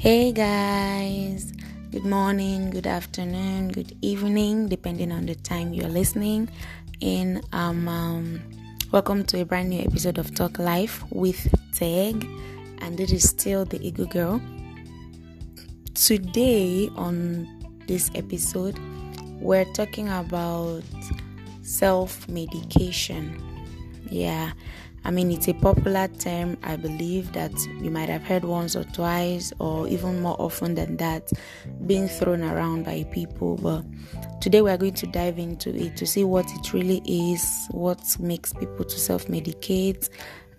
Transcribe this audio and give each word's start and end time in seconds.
Hey 0.00 0.32
guys, 0.32 1.52
good 1.90 2.06
morning, 2.06 2.70
good 2.70 2.86
afternoon, 2.86 3.68
good 3.68 3.94
evening, 4.00 4.66
depending 4.66 5.12
on 5.12 5.26
the 5.26 5.34
time 5.34 5.74
you're 5.74 5.90
listening. 5.90 6.48
And 7.02 7.44
um, 7.52 7.86
um, 7.86 8.40
welcome 8.92 9.24
to 9.24 9.42
a 9.42 9.44
brand 9.44 9.68
new 9.68 9.82
episode 9.82 10.16
of 10.16 10.34
Talk 10.34 10.58
Life 10.58 11.04
with 11.10 11.52
Teg, 11.74 12.26
and 12.78 12.98
it 12.98 13.12
is 13.12 13.28
still 13.28 13.66
the 13.66 13.78
Ego 13.86 14.06
Girl. 14.06 14.40
Today, 15.92 16.88
on 16.96 17.46
this 17.86 18.10
episode, 18.14 18.78
we're 19.38 19.70
talking 19.74 20.08
about 20.08 20.80
self 21.60 22.26
medication. 22.26 23.36
Yeah, 24.08 24.52
I 25.04 25.10
mean, 25.10 25.30
it's 25.30 25.48
a 25.48 25.54
popular 25.54 26.08
term, 26.08 26.58
I 26.62 26.76
believe, 26.76 27.32
that 27.32 27.52
you 27.80 27.90
might 27.90 28.10
have 28.10 28.22
heard 28.22 28.44
once 28.44 28.76
or 28.76 28.84
twice, 28.84 29.52
or 29.58 29.88
even 29.88 30.20
more 30.20 30.36
often 30.38 30.74
than 30.74 30.98
that, 30.98 31.32
being 31.86 32.06
thrown 32.06 32.42
around 32.42 32.84
by 32.84 33.04
people. 33.04 33.56
But 33.56 33.84
today 34.42 34.60
we 34.60 34.70
are 34.70 34.76
going 34.76 34.94
to 34.94 35.06
dive 35.06 35.38
into 35.38 35.74
it 35.74 35.96
to 35.96 36.06
see 36.06 36.24
what 36.24 36.46
it 36.52 36.72
really 36.74 37.02
is, 37.06 37.66
what 37.70 38.00
makes 38.20 38.52
people 38.52 38.84
to 38.84 38.98
self 38.98 39.26
medicate, 39.26 40.10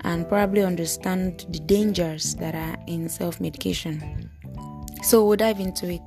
and 0.02 0.28
probably 0.28 0.64
understand 0.64 1.46
the 1.50 1.60
dangers 1.60 2.36
that 2.36 2.56
are 2.56 2.78
in 2.88 3.10
self 3.10 3.40
medication. 3.40 4.30
So 5.04 5.26
we'll 5.26 5.38
dive 5.38 5.60
into 5.60 5.88
it. 5.88 6.02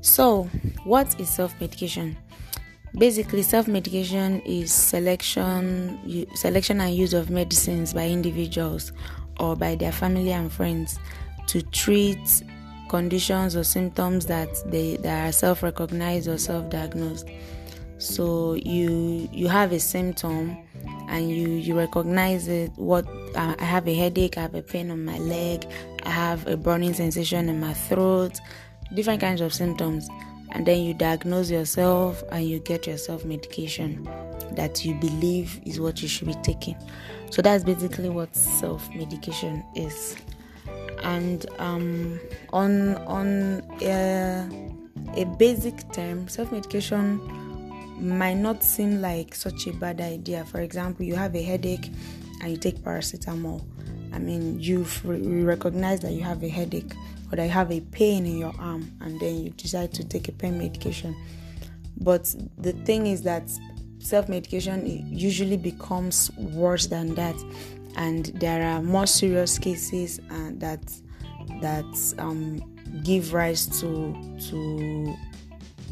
So, 0.00 0.44
what 0.84 1.18
is 1.18 1.28
self 1.28 1.58
medication? 1.60 2.16
Basically, 2.96 3.42
self-medication 3.42 4.40
is 4.40 4.72
selection, 4.72 6.26
selection 6.34 6.80
and 6.80 6.94
use 6.94 7.12
of 7.12 7.30
medicines 7.30 7.92
by 7.92 8.08
individuals 8.08 8.92
or 9.38 9.54
by 9.56 9.74
their 9.74 9.92
family 9.92 10.32
and 10.32 10.50
friends 10.50 10.98
to 11.48 11.62
treat 11.62 12.42
conditions 12.88 13.54
or 13.54 13.62
symptoms 13.62 14.26
that 14.26 14.48
they 14.66 14.96
that 14.96 15.28
are 15.28 15.32
self-recognized 15.32 16.28
or 16.28 16.38
self-diagnosed. 16.38 17.28
So 17.98 18.54
you 18.54 19.28
you 19.32 19.48
have 19.48 19.72
a 19.72 19.80
symptom 19.80 20.56
and 21.08 21.30
you 21.30 21.48
you 21.48 21.76
recognize 21.76 22.48
it. 22.48 22.72
What 22.76 23.06
I 23.36 23.54
have 23.62 23.86
a 23.86 23.94
headache, 23.94 24.38
I 24.38 24.42
have 24.42 24.54
a 24.54 24.62
pain 24.62 24.90
on 24.90 25.04
my 25.04 25.18
leg, 25.18 25.66
I 26.04 26.10
have 26.10 26.46
a 26.46 26.56
burning 26.56 26.94
sensation 26.94 27.48
in 27.48 27.60
my 27.60 27.74
throat, 27.74 28.38
different 28.94 29.20
kinds 29.20 29.40
of 29.40 29.52
symptoms 29.52 30.08
and 30.52 30.66
then 30.66 30.82
you 30.82 30.94
diagnose 30.94 31.50
yourself 31.50 32.22
and 32.30 32.48
you 32.48 32.58
get 32.60 32.86
yourself 32.86 33.24
medication 33.24 34.08
that 34.52 34.84
you 34.84 34.94
believe 34.94 35.60
is 35.64 35.78
what 35.80 36.02
you 36.02 36.08
should 36.08 36.28
be 36.28 36.34
taking. 36.42 36.76
So 37.30 37.42
that's 37.42 37.64
basically 37.64 38.08
what 38.08 38.34
self 38.34 38.88
medication 38.94 39.64
is. 39.74 40.16
And 41.02 41.46
um, 41.58 42.18
on 42.52 42.96
on 43.06 43.62
a, 43.82 44.48
a 45.14 45.24
basic 45.38 45.92
term, 45.92 46.28
self 46.28 46.50
medication 46.50 47.20
might 48.00 48.34
not 48.34 48.62
seem 48.62 49.00
like 49.00 49.34
such 49.34 49.66
a 49.66 49.72
bad 49.72 50.00
idea. 50.00 50.44
For 50.44 50.60
example, 50.60 51.04
you 51.04 51.14
have 51.14 51.34
a 51.34 51.42
headache 51.42 51.90
and 52.40 52.50
you 52.50 52.56
take 52.56 52.78
paracetamol. 52.78 53.64
I 54.12 54.18
mean, 54.18 54.58
re- 55.04 55.42
recognize 55.42 56.00
that 56.00 56.12
you 56.12 56.22
have 56.22 56.42
a 56.42 56.48
headache 56.48 56.92
or 57.30 57.36
that 57.36 57.44
you 57.44 57.50
have 57.50 57.70
a 57.70 57.80
pain 57.80 58.26
in 58.26 58.38
your 58.38 58.54
arm 58.58 58.90
and 59.00 59.18
then 59.20 59.44
you 59.44 59.50
decide 59.50 59.92
to 59.94 60.04
take 60.04 60.28
a 60.28 60.32
pain 60.32 60.58
medication. 60.58 61.16
But 62.00 62.34
the 62.56 62.72
thing 62.72 63.06
is 63.06 63.22
that 63.22 63.50
self 63.98 64.28
medication 64.28 64.86
usually 65.12 65.56
becomes 65.56 66.30
worse 66.36 66.86
than 66.86 67.14
that, 67.16 67.36
and 67.96 68.26
there 68.36 68.62
are 68.62 68.80
more 68.80 69.06
serious 69.06 69.58
cases 69.58 70.20
uh, 70.30 70.50
that 70.54 70.80
that 71.60 72.14
um, 72.18 72.62
give 73.02 73.32
rise 73.32 73.66
to 73.80 74.14
to 74.50 75.16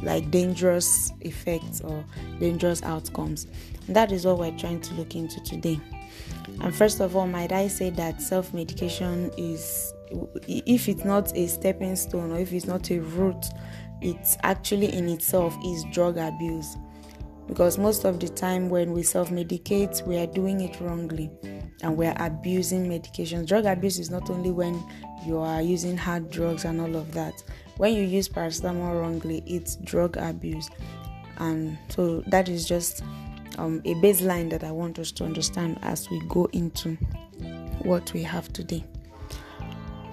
like 0.02 0.30
dangerous 0.30 1.12
effects 1.22 1.80
or 1.80 2.04
dangerous 2.38 2.82
outcomes. 2.82 3.46
And 3.86 3.96
that 3.96 4.12
is 4.12 4.26
what 4.26 4.38
we're 4.38 4.56
trying 4.56 4.80
to 4.82 4.94
look 4.94 5.14
into 5.14 5.42
today. 5.42 5.80
And 6.60 6.74
first 6.74 7.00
of 7.00 7.16
all, 7.16 7.26
might 7.26 7.52
I 7.52 7.68
say 7.68 7.90
that 7.90 8.22
self 8.22 8.54
medication 8.54 9.30
is 9.36 9.92
if 10.46 10.88
it's 10.88 11.04
not 11.04 11.36
a 11.36 11.46
stepping 11.46 11.96
stone 11.96 12.32
or 12.32 12.38
if 12.38 12.52
it's 12.52 12.66
not 12.66 12.90
a 12.90 13.00
root, 13.00 13.46
it's 14.00 14.36
actually 14.42 14.92
in 14.92 15.08
itself 15.08 15.56
is 15.64 15.84
drug 15.92 16.18
abuse. 16.18 16.76
Because 17.46 17.78
most 17.78 18.04
of 18.04 18.18
the 18.18 18.28
time 18.28 18.68
when 18.68 18.92
we 18.92 19.02
self 19.02 19.30
medicate, 19.30 20.04
we 20.06 20.18
are 20.18 20.26
doing 20.26 20.60
it 20.60 20.80
wrongly 20.80 21.30
and 21.82 21.96
we 21.96 22.06
are 22.06 22.16
abusing 22.18 22.88
medications. 22.88 23.46
Drug 23.46 23.66
abuse 23.66 23.98
is 23.98 24.10
not 24.10 24.28
only 24.30 24.50
when 24.50 24.82
you 25.24 25.38
are 25.38 25.62
using 25.62 25.96
hard 25.96 26.30
drugs 26.30 26.64
and 26.64 26.80
all 26.80 26.96
of 26.96 27.12
that. 27.12 27.34
When 27.76 27.94
you 27.94 28.02
use 28.02 28.28
paracetamol 28.28 29.00
wrongly, 29.00 29.42
it's 29.46 29.76
drug 29.76 30.16
abuse. 30.16 30.68
And 31.38 31.78
so 31.88 32.22
that 32.28 32.48
is 32.48 32.66
just 32.66 33.02
um, 33.58 33.80
a 33.84 33.94
baseline 33.94 34.50
that 34.50 34.64
I 34.64 34.72
want 34.72 34.98
us 34.98 35.12
to 35.12 35.24
understand 35.24 35.78
as 35.82 36.10
we 36.10 36.20
go 36.28 36.46
into 36.46 36.94
what 37.82 38.12
we 38.12 38.22
have 38.22 38.52
today. 38.52 38.84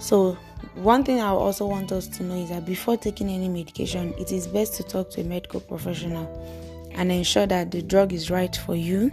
So, 0.04 0.34
one 0.76 1.06
thing 1.06 1.22
I 1.22 1.30
also 1.30 1.66
want 1.66 1.94
us 1.94 2.08
to 2.08 2.24
know 2.24 2.36
is 2.36 2.50
that 2.50 2.66
before 2.66 2.98
taking 2.98 3.30
any 3.30 3.48
medication, 3.48 4.14
it 4.20 4.34
is 4.34 4.48
best 4.48 4.74
to 4.74 4.84
talk 4.84 5.10
to 5.12 5.22
a 5.22 5.24
medical 5.24 5.62
professional 5.62 6.28
and 6.92 7.10
ensure 7.10 7.48
that 7.48 7.72
the 7.72 7.82
drug 7.82 8.12
is 8.12 8.30
right 8.30 8.54
for 8.54 8.76
you. 8.76 9.10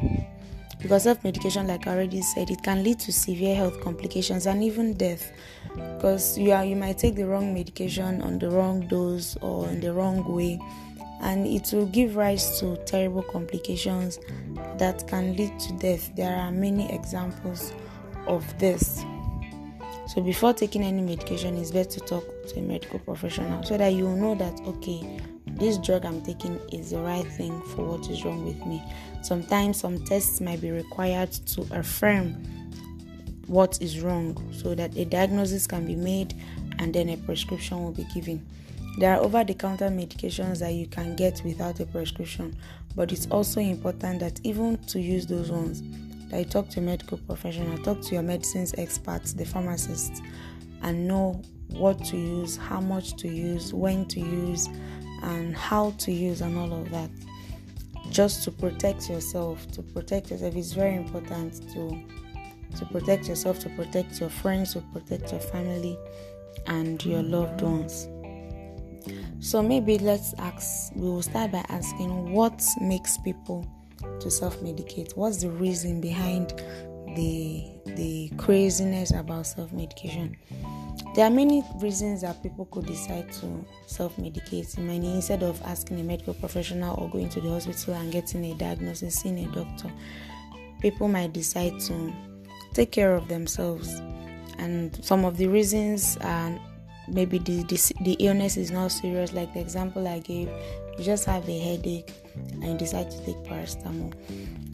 Because 0.82 1.04
self 1.04 1.22
medication, 1.22 1.68
like 1.68 1.86
I 1.86 1.92
already 1.92 2.22
said, 2.22 2.50
it 2.50 2.64
can 2.64 2.82
lead 2.82 2.98
to 3.00 3.12
severe 3.12 3.54
health 3.54 3.80
complications 3.80 4.46
and 4.46 4.64
even 4.64 4.94
death. 4.94 5.30
Because 5.76 6.36
you 6.36 6.50
are 6.50 6.64
you 6.64 6.74
might 6.74 6.98
take 6.98 7.14
the 7.14 7.24
wrong 7.24 7.54
medication 7.54 8.20
on 8.20 8.40
the 8.40 8.50
wrong 8.50 8.88
dose 8.88 9.36
or 9.42 9.68
in 9.68 9.80
the 9.80 9.92
wrong 9.92 10.24
way, 10.24 10.58
and 11.20 11.46
it 11.46 11.72
will 11.72 11.86
give 11.86 12.16
rise 12.16 12.58
to 12.58 12.76
terrible 12.84 13.22
complications 13.22 14.18
that 14.78 15.06
can 15.06 15.36
lead 15.36 15.56
to 15.60 15.72
death. 15.74 16.10
There 16.16 16.34
are 16.34 16.50
many 16.50 16.92
examples 16.92 17.72
of 18.26 18.42
this. 18.58 19.04
So 20.12 20.20
before 20.20 20.52
taking 20.52 20.82
any 20.82 21.00
medication, 21.02 21.56
it's 21.56 21.70
best 21.70 21.92
to 21.92 22.00
talk 22.00 22.24
to 22.48 22.58
a 22.58 22.62
medical 22.62 22.98
professional 22.98 23.62
so 23.62 23.78
that 23.78 23.92
you 23.92 24.08
know 24.08 24.34
that 24.34 24.60
okay, 24.66 25.20
this 25.46 25.78
drug 25.78 26.04
I'm 26.04 26.20
taking 26.22 26.58
is 26.72 26.90
the 26.90 26.98
right 26.98 27.24
thing 27.24 27.62
for 27.62 27.84
what 27.84 28.10
is 28.10 28.24
wrong 28.24 28.44
with 28.44 28.66
me. 28.66 28.82
Sometimes 29.22 29.78
some 29.78 30.04
tests 30.04 30.40
might 30.40 30.60
be 30.60 30.72
required 30.72 31.30
to 31.30 31.64
affirm 31.70 32.32
what 33.46 33.80
is 33.80 34.00
wrong 34.00 34.36
so 34.52 34.74
that 34.74 34.96
a 34.96 35.04
diagnosis 35.04 35.68
can 35.68 35.86
be 35.86 35.94
made 35.94 36.34
and 36.80 36.92
then 36.92 37.08
a 37.10 37.16
prescription 37.18 37.80
will 37.84 37.92
be 37.92 38.06
given. 38.12 38.44
There 38.98 39.14
are 39.14 39.20
over 39.20 39.44
the 39.44 39.54
counter 39.54 39.90
medications 39.90 40.58
that 40.58 40.72
you 40.72 40.88
can 40.88 41.14
get 41.14 41.40
without 41.44 41.78
a 41.78 41.86
prescription, 41.86 42.56
but 42.96 43.12
it's 43.12 43.28
also 43.28 43.60
important 43.60 44.18
that 44.18 44.40
even 44.42 44.76
to 44.88 45.00
use 45.00 45.28
those 45.28 45.52
ones, 45.52 45.84
that 46.30 46.38
you 46.38 46.44
talk 46.44 46.68
to 46.70 46.80
a 46.80 46.82
medical 46.82 47.18
professional, 47.18 47.76
talk 47.78 48.00
to 48.02 48.14
your 48.14 48.22
medicines 48.22 48.74
experts, 48.78 49.32
the 49.32 49.44
pharmacists, 49.44 50.20
and 50.82 51.06
know 51.06 51.42
what 51.68 52.02
to 52.06 52.16
use, 52.16 52.56
how 52.56 52.80
much 52.80 53.16
to 53.16 53.28
use, 53.28 53.74
when 53.74 54.06
to 54.06 54.20
use, 54.20 54.68
and 55.22 55.56
how 55.56 55.90
to 55.98 56.12
use, 56.12 56.40
and 56.40 56.56
all 56.56 56.72
of 56.72 56.90
that. 56.90 57.10
Just 58.10 58.42
to 58.44 58.50
protect 58.50 59.08
yourself, 59.08 59.70
to 59.72 59.82
protect 59.82 60.30
yourself, 60.30 60.56
it's 60.56 60.72
very 60.72 60.96
important 60.96 61.62
to 61.74 62.02
to 62.76 62.84
protect 62.86 63.26
yourself, 63.28 63.58
to 63.58 63.68
protect 63.70 64.20
your 64.20 64.30
friends, 64.30 64.74
to 64.74 64.80
protect 64.92 65.32
your 65.32 65.40
family 65.40 65.98
and 66.66 67.04
your 67.04 67.22
loved 67.22 67.62
ones. 67.62 68.08
So 69.40 69.62
maybe 69.62 69.98
let's 69.98 70.34
ask. 70.38 70.94
We 70.94 71.08
will 71.08 71.22
start 71.22 71.50
by 71.50 71.64
asking 71.68 72.32
what 72.32 72.62
makes 72.80 73.18
people 73.18 73.66
to 74.20 74.30
self-medicate? 74.30 75.16
What's 75.16 75.42
the 75.42 75.50
reason 75.50 76.00
behind 76.00 76.54
the 77.16 77.64
the 77.96 78.30
craziness 78.36 79.12
about 79.12 79.46
self-medication? 79.46 80.36
There 81.14 81.26
are 81.26 81.30
many 81.30 81.64
reasons 81.80 82.20
that 82.22 82.42
people 82.42 82.66
could 82.66 82.86
decide 82.86 83.32
to 83.32 83.64
self-medicate. 83.86 84.78
I 84.78 84.82
mean, 84.82 85.04
instead 85.04 85.42
of 85.42 85.60
asking 85.62 85.98
a 85.98 86.04
medical 86.04 86.34
professional 86.34 87.00
or 87.00 87.10
going 87.10 87.28
to 87.30 87.40
the 87.40 87.50
hospital 87.50 87.94
and 87.94 88.12
getting 88.12 88.44
a 88.44 88.54
diagnosis, 88.54 89.16
seeing 89.16 89.38
a 89.44 89.48
doctor, 89.52 89.90
people 90.80 91.08
might 91.08 91.32
decide 91.32 91.80
to 91.80 92.12
take 92.74 92.92
care 92.92 93.14
of 93.14 93.26
themselves. 93.28 94.00
And 94.58 95.04
some 95.04 95.24
of 95.24 95.36
the 95.36 95.48
reasons 95.48 96.16
are 96.20 96.56
maybe 97.08 97.38
the, 97.38 97.64
the, 97.64 97.94
the 98.04 98.12
illness 98.20 98.56
is 98.56 98.70
not 98.70 98.92
serious, 98.92 99.32
like 99.32 99.52
the 99.52 99.60
example 99.60 100.06
I 100.06 100.20
gave, 100.20 100.48
you 101.00 101.06
just 101.06 101.24
have 101.24 101.48
a 101.48 101.58
headache 101.58 102.12
and 102.52 102.64
you 102.64 102.78
decide 102.78 103.10
to 103.10 103.24
take 103.24 103.36
paracetamol. 103.44 104.14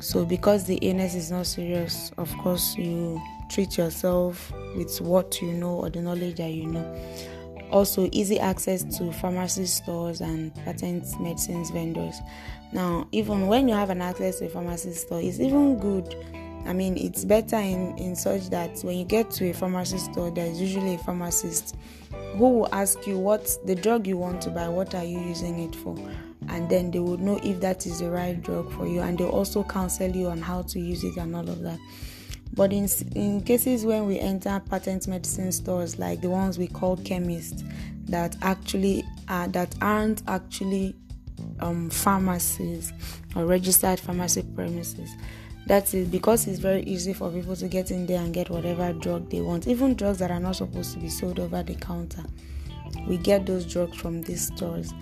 So, 0.03 0.25
because 0.25 0.65
the 0.65 0.77
illness 0.77 1.15
is 1.15 1.31
not 1.31 1.47
serious, 1.47 2.11
of 2.19 2.31
course, 2.39 2.77
you 2.77 3.21
treat 3.49 3.79
yourself 3.79 4.53
with 4.77 5.01
what 5.01 5.41
you 5.41 5.53
know 5.53 5.77
or 5.77 5.89
the 5.89 6.03
knowledge 6.03 6.37
that 6.37 6.51
you 6.51 6.67
know. 6.67 7.01
Also, 7.71 8.09
easy 8.13 8.39
access 8.39 8.83
to 8.99 9.13
pharmacy 9.13 9.67
stores 9.67 10.21
and 10.21 10.55
patent 10.65 11.05
medicines 11.21 11.71
vendors. 11.71 12.21
Now, 12.73 13.09
even 13.13 13.47
when 13.47 13.69
you 13.69 13.75
have 13.75 13.91
an 13.91 14.03
access 14.03 14.41
to 14.41 14.47
a 14.47 14.49
pharmacy 14.49 14.93
store, 14.93 15.21
it's 15.21 15.41
even 15.41 15.79
good 15.79 16.15
I 16.67 16.73
mean, 16.73 16.97
it's 16.97 17.25
better 17.25 17.57
in, 17.57 17.97
in 17.97 18.17
such 18.17 18.51
that 18.51 18.81
when 18.81 18.97
you 18.99 19.05
get 19.05 19.31
to 19.33 19.51
a 19.51 19.55
pharmacy 19.55 19.99
store, 19.99 20.33
there's 20.33 20.61
usually 20.61 20.95
a 20.95 20.99
pharmacist 20.99 21.77
who 22.37 22.51
will 22.51 22.75
ask 22.75 23.07
you 23.07 23.19
what 23.19 23.57
the 23.65 23.75
drug 23.75 24.07
you 24.07 24.17
want 24.17 24.43
to 24.43 24.51
buy, 24.51 24.69
what 24.69 24.95
are 24.95 25.05
you 25.05 25.19
using 25.21 25.59
it 25.61 25.75
for? 25.75 25.97
And 26.49 26.69
then 26.69 26.91
they 26.91 26.99
will 26.99 27.17
know 27.17 27.41
if 27.43 27.61
that 27.61 27.87
is 27.87 28.01
the 28.01 28.11
right 28.11 28.41
drug 28.41 28.73
for 28.73 28.87
you, 28.87 29.01
and 29.01 29.19
they'll 29.19 29.29
also 29.29 29.65
counsel 29.65 30.11
you 30.11 30.29
on 30.29 30.41
how 30.41 30.63
to 30.63 30.79
use 30.79 31.03
it 31.03 31.17
and 31.17 31.35
all 31.35 31.49
of 31.49 31.63
that. 31.63 31.79
But 32.55 32.73
in, 32.73 32.89
in 33.15 33.43
cases 33.43 33.85
when 33.85 34.07
we 34.07 34.19
enter 34.19 34.63
patent 34.71 35.09
medicine 35.09 35.53
stores 35.53 35.99
like 35.99 36.21
the 36.21 36.31
ones 36.31 36.59
we 36.59 36.69
call 36.69 36.97
chemists, 36.99 37.65
that 38.05 38.37
actually 38.43 39.05
are 39.29 39.49
that 39.49 39.75
aren't 39.83 40.23
actually 40.29 40.95
um, 41.61 41.91
pharmacies 41.91 42.93
or 43.35 43.45
registered 43.47 43.99
pharmacy 43.99 44.43
premises. 44.55 45.11
That 45.67 45.93
is 45.95 46.09
because 46.09 46.47
it's 46.47 46.61
very 46.61 46.83
easy 46.83 47.13
for 47.13 47.31
people 47.31 47.57
to 47.57 47.69
get 47.69 47.91
in 47.91 48.07
there 48.07 48.21
and 48.21 48.33
get 48.33 48.51
whatever 48.51 48.93
drug 48.93 49.29
they 49.31 49.41
want, 49.41 49.67
even 49.67 49.95
drugs 49.95 50.19
that 50.21 50.31
are 50.31 50.41
not 50.41 50.57
supposed 50.57 50.93
to 50.95 51.01
be 51.01 51.09
sold 51.09 51.41
over 51.41 51.63
the 51.63 51.75
counter. 51.75 52.23
We 53.09 53.19
get 53.19 53.47
those 53.47 53.67
drugs 53.67 53.97
from 53.97 54.23
these 54.23 54.47
stores. 54.47 54.95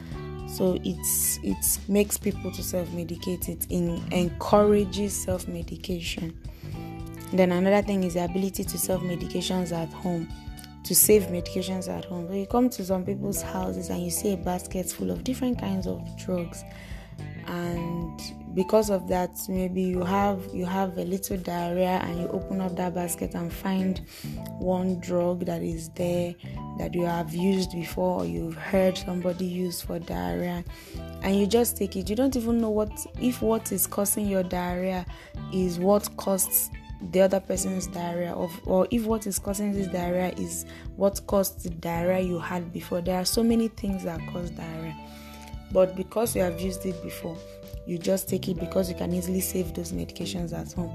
So 0.47 0.79
it's 0.85 1.39
it 1.43 1.79
makes 1.89 2.17
people 2.17 2.51
to 2.53 2.63
self-medicate. 2.63 3.49
It 3.49 3.67
in, 3.71 4.03
encourages 4.13 5.15
self-medication. 5.23 6.39
Then 7.33 7.53
another 7.53 7.83
thing 7.83 8.05
is 8.05 8.15
the 8.15 8.25
ability 8.25 8.65
to 8.65 8.79
self-medications 8.79 9.73
at 9.73 9.93
home 9.93 10.29
to 10.85 10.95
save 10.95 11.25
medications 11.25 11.89
at 11.89 12.05
home. 12.05 12.29
So 12.29 12.35
you 12.35 12.47
come 12.47 12.69
to 12.71 12.85
some 12.85 13.05
people's 13.05 13.43
houses 13.43 13.89
and 13.89 14.03
you 14.03 14.11
see 14.11 14.35
a 14.35 14.37
basket 14.37 14.91
full 14.91 15.11
of 15.11 15.25
different 15.25 15.59
kinds 15.59 15.87
of 15.87 16.03
drugs, 16.19 16.63
and 17.47 18.21
because 18.55 18.89
of 18.89 19.09
that, 19.09 19.37
maybe 19.49 19.83
you 19.83 20.03
have 20.05 20.41
you 20.53 20.65
have 20.65 20.97
a 20.97 21.05
little 21.05 21.37
diarrhea 21.37 22.01
and 22.05 22.21
you 22.21 22.29
open 22.29 22.61
up 22.61 22.77
that 22.77 22.95
basket 22.95 23.35
and 23.35 23.53
find 23.53 24.03
one 24.59 25.01
drug 25.01 25.45
that 25.47 25.63
is 25.63 25.89
there 25.91 26.35
that 26.79 26.95
you 26.95 27.05
have 27.05 27.35
used 27.35 27.73
before 27.73 28.21
or 28.21 28.25
you've 28.25 28.57
heard 28.57 28.97
somebody 28.97 29.45
use 29.45 29.83
for 29.83 29.99
diarrhea. 29.99 30.65
And 31.23 31.39
you 31.39 31.47
just 31.47 31.77
take 31.77 31.97
it. 31.97 32.09
You 32.09 32.17
don't 32.17 32.37
even 32.37 32.61
know 32.61 32.71
what 32.71 32.93
if 33.21 33.43
what 33.43 33.73
is 33.73 33.87
causing 33.87 34.29
your 34.29 34.43
diarrhea 34.45 35.05
is 35.53 35.79
what 35.79 36.09
caused 36.17 36.71
the 37.11 37.21
other 37.21 37.41
person's 37.41 37.87
diarrhea 37.89 38.33
of, 38.33 38.53
or 38.67 38.87
if 38.91 39.05
what 39.05 39.27
is 39.27 39.39
causing 39.39 39.73
this 39.73 39.89
diarrhea 39.89 40.33
is 40.39 40.65
what 40.97 41.21
caused 41.27 41.63
the 41.65 41.71
diarrhea 41.71 42.21
you 42.21 42.39
had 42.39 42.73
before. 42.73 43.01
There 43.01 43.21
are 43.21 43.25
so 43.25 43.43
many 43.43 43.69
things 43.69 44.05
that 44.05 44.21
cause 44.33 44.51
diarrhea 44.51 44.97
but 45.75 45.95
because 45.97 46.35
you 46.35 46.41
have 46.41 46.59
used 46.59 46.87
it 46.87 47.03
before 47.03 47.37
you 47.87 47.99
just 47.99 48.29
take 48.29 48.49
it 48.49 48.59
because 48.59 48.89
you 48.89 48.95
can 48.95 49.13
easily 49.13 49.41
save 49.41 49.75
those 49.75 49.93
medications 49.93 50.59
at 50.59 50.73
home. 50.73 50.93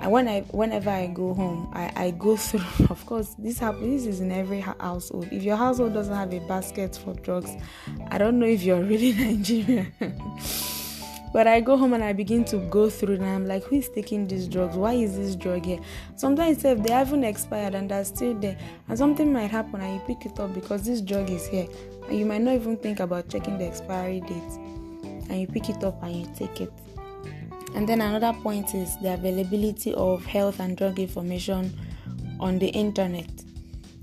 And 0.00 0.10
when 0.10 0.26
i 0.26 0.40
whenever 0.50 0.90
i 0.90 1.06
go 1.06 1.34
home 1.34 1.70
i, 1.72 1.90
I 1.94 2.10
go 2.10 2.36
through 2.46 2.64
of 2.90 3.04
course 3.06 3.34
this 3.38 3.58
happens 3.58 4.04
this 4.04 4.14
is 4.16 4.20
in 4.20 4.32
every 4.32 4.60
household. 4.60 5.28
If 5.30 5.42
your 5.42 5.56
household 5.56 5.94
doesn't 5.94 6.14
have 6.14 6.32
a 6.32 6.40
basket 6.40 6.96
for 6.96 7.14
drugs 7.14 7.50
i 8.08 8.18
don't 8.18 8.38
know 8.38 8.46
if 8.46 8.62
you're 8.62 8.82
really 8.82 9.12
nigerian 9.24 9.92
But 11.34 11.48
I 11.48 11.60
go 11.60 11.76
home 11.76 11.94
and 11.94 12.04
I 12.04 12.12
begin 12.12 12.44
to 12.44 12.58
go 12.58 12.88
through 12.88 13.16
and 13.16 13.24
I'm 13.24 13.44
like, 13.44 13.64
who 13.64 13.74
is 13.74 13.88
taking 13.88 14.28
these 14.28 14.46
drugs? 14.46 14.76
Why 14.76 14.92
is 14.92 15.16
this 15.16 15.34
drug 15.34 15.64
here? 15.66 15.80
Sometimes 16.14 16.64
if 16.64 16.80
they 16.80 16.92
haven't 16.92 17.24
expired 17.24 17.74
and 17.74 17.90
they're 17.90 18.04
still 18.04 18.34
there, 18.34 18.56
and 18.88 18.96
something 18.96 19.32
might 19.32 19.50
happen 19.50 19.80
and 19.80 19.94
you 19.94 20.00
pick 20.06 20.26
it 20.26 20.38
up 20.38 20.54
because 20.54 20.84
this 20.84 21.00
drug 21.00 21.28
is 21.30 21.44
here, 21.48 21.66
and 22.08 22.16
you 22.16 22.24
might 22.24 22.40
not 22.40 22.54
even 22.54 22.76
think 22.76 23.00
about 23.00 23.28
checking 23.28 23.58
the 23.58 23.66
expiry 23.66 24.20
date, 24.20 24.52
and 25.28 25.40
you 25.40 25.48
pick 25.48 25.68
it 25.68 25.82
up 25.82 26.00
and 26.04 26.14
you 26.14 26.32
take 26.36 26.60
it. 26.60 26.72
And 27.74 27.88
then 27.88 28.00
another 28.00 28.32
point 28.40 28.72
is 28.72 28.96
the 28.98 29.14
availability 29.14 29.92
of 29.94 30.24
health 30.24 30.60
and 30.60 30.76
drug 30.76 31.00
information 31.00 31.76
on 32.38 32.60
the 32.60 32.68
internet. 32.68 33.28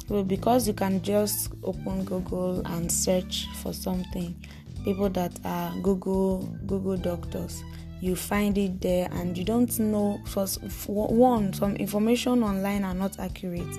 So 0.10 0.22
because 0.22 0.68
you 0.68 0.74
can 0.74 1.02
just 1.02 1.54
open 1.64 2.04
Google 2.04 2.62
and 2.68 2.92
search 2.92 3.48
for 3.62 3.72
something, 3.72 4.36
people 4.84 5.10
that 5.10 5.40
are 5.46 5.74
Google 5.82 6.44
Google 6.66 6.98
doctors. 6.98 7.64
You 8.02 8.16
find 8.16 8.58
it 8.58 8.82
there, 8.82 9.08
and 9.12 9.38
you 9.38 9.44
don't 9.44 9.78
know. 9.80 10.20
First, 10.26 10.62
one, 10.88 11.54
some 11.54 11.76
information 11.76 12.44
online 12.44 12.84
are 12.84 12.96
not 12.96 13.20
accurate, 13.20 13.78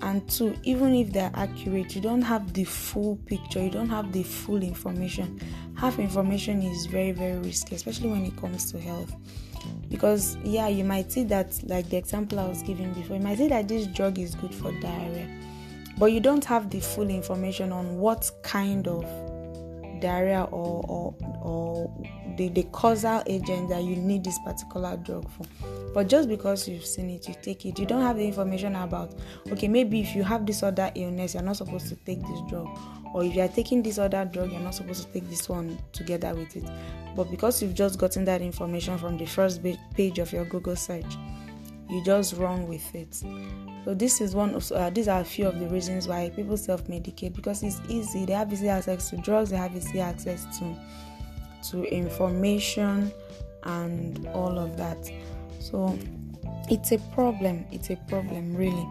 and 0.00 0.28
two, 0.28 0.56
even 0.64 0.94
if 0.94 1.12
they're 1.12 1.30
accurate, 1.34 1.94
you 1.94 2.00
don't 2.00 2.22
have 2.22 2.52
the 2.54 2.64
full 2.64 3.16
picture. 3.26 3.62
You 3.62 3.70
don't 3.70 3.88
have 3.88 4.12
the 4.12 4.24
full 4.24 4.62
information. 4.62 5.40
Half 5.76 6.00
information 6.00 6.62
is 6.62 6.86
very 6.86 7.12
very 7.12 7.38
risky, 7.38 7.76
especially 7.76 8.10
when 8.10 8.24
it 8.24 8.36
comes 8.36 8.70
to 8.72 8.80
health. 8.80 9.14
Because 9.88 10.36
yeah, 10.42 10.66
you 10.66 10.82
might 10.82 11.12
see 11.12 11.22
that, 11.24 11.56
like 11.64 11.88
the 11.88 11.96
example 11.96 12.40
I 12.40 12.48
was 12.48 12.62
giving 12.62 12.92
before, 12.94 13.16
you 13.16 13.22
might 13.22 13.38
see 13.38 13.46
that 13.48 13.68
this 13.68 13.86
drug 13.86 14.18
is 14.18 14.34
good 14.34 14.52
for 14.52 14.72
diarrhea, 14.80 15.28
but 15.98 16.06
you 16.06 16.18
don't 16.18 16.44
have 16.46 16.68
the 16.68 16.80
full 16.80 17.08
information 17.08 17.70
on 17.70 17.98
what 17.98 18.28
kind 18.42 18.88
of 18.88 19.04
diarrhea 20.02 20.42
or 20.50 20.84
or, 20.88 21.14
or 21.42 22.06
the, 22.36 22.48
the 22.48 22.62
causal 22.64 23.22
agent 23.26 23.68
that 23.68 23.82
you 23.82 23.96
need 23.96 24.24
this 24.24 24.38
particular 24.44 24.96
drug 24.98 25.28
for. 25.30 25.44
But 25.94 26.08
just 26.08 26.28
because 26.28 26.68
you've 26.68 26.84
seen 26.84 27.10
it, 27.10 27.28
you 27.28 27.34
take 27.42 27.64
it. 27.66 27.78
You 27.78 27.86
don't 27.86 28.02
have 28.02 28.16
the 28.16 28.26
information 28.26 28.76
about 28.76 29.14
okay, 29.50 29.68
maybe 29.68 30.00
if 30.00 30.14
you 30.14 30.22
have 30.22 30.46
this 30.46 30.62
other 30.62 30.90
illness, 30.94 31.34
you're 31.34 31.42
not 31.42 31.56
supposed 31.56 31.88
to 31.88 31.96
take 31.96 32.20
this 32.20 32.40
drug. 32.48 32.68
Or 33.14 33.24
if 33.24 33.34
you 33.34 33.42
are 33.42 33.48
taking 33.48 33.82
this 33.82 33.98
other 33.98 34.24
drug, 34.24 34.50
you're 34.52 34.60
not 34.60 34.74
supposed 34.74 35.06
to 35.06 35.12
take 35.12 35.28
this 35.28 35.48
one 35.48 35.78
together 35.92 36.34
with 36.34 36.56
it. 36.56 36.64
But 37.14 37.30
because 37.30 37.62
you've 37.62 37.74
just 37.74 37.98
gotten 37.98 38.24
that 38.24 38.40
information 38.40 38.96
from 38.96 39.18
the 39.18 39.26
first 39.26 39.60
page 39.94 40.18
of 40.18 40.32
your 40.32 40.46
Google 40.46 40.76
search, 40.76 41.16
you 41.90 42.02
just 42.04 42.34
run 42.34 42.66
with 42.66 42.94
it. 42.94 43.22
So 43.84 43.94
this 43.94 44.20
is 44.20 44.34
one 44.34 44.54
of 44.54 44.70
uh, 44.70 44.90
these 44.90 45.08
are 45.08 45.20
a 45.20 45.24
few 45.24 45.46
of 45.48 45.58
the 45.58 45.66
reasons 45.68 46.06
why 46.06 46.30
people 46.30 46.56
self-medicate 46.56 47.34
because 47.34 47.62
it's 47.62 47.80
easy. 47.88 48.24
They 48.24 48.32
have 48.34 48.52
easy 48.52 48.68
access 48.68 49.10
to 49.10 49.16
drugs. 49.16 49.50
They 49.50 49.56
have 49.56 49.74
easy 49.74 50.00
access 50.00 50.46
to 50.58 50.76
to 51.70 51.84
information 51.84 53.12
and 53.64 54.26
all 54.28 54.58
of 54.58 54.76
that. 54.76 55.10
So 55.58 55.98
it's 56.70 56.92
a 56.92 56.98
problem. 57.14 57.66
It's 57.72 57.90
a 57.90 57.96
problem, 58.08 58.54
really. 58.54 58.86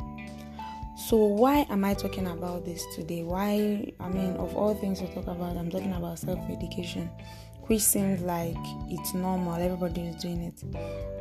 So 1.07 1.15
why 1.17 1.65
am 1.69 1.83
I 1.83 1.93
talking 1.93 2.27
about 2.27 2.65
this 2.65 2.85
today? 2.95 3.23
Why? 3.23 3.91
I 3.99 4.09
mean, 4.09 4.35
of 4.35 4.55
all 4.55 4.75
things 4.75 4.99
to 4.99 5.07
talk 5.07 5.27
about, 5.27 5.57
I'm 5.57 5.71
talking 5.71 5.93
about 5.93 6.19
self-medication 6.19 7.09
which 7.67 7.81
seems 7.81 8.21
like 8.21 8.57
it's 8.89 9.13
normal, 9.13 9.55
everybody 9.55 10.01
is 10.01 10.15
doing 10.21 10.41
it. 10.41 10.63